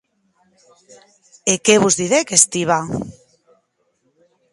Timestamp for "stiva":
2.43-2.79